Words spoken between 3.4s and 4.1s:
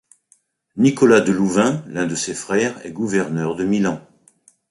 de Milan.